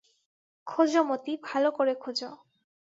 [0.67, 2.19] খোঁজ মতি, ভালো করে খোঁজ।